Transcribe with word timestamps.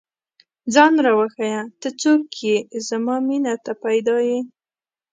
ځان 0.73 0.93
راوښیه، 1.05 1.61
ته 1.79 1.89
څوک 2.01 2.25
ئې؟ 2.43 2.55
زما 2.87 3.15
مینې 3.27 3.55
ته 3.65 3.71
پيدا 3.83 4.15
ې 4.35 4.37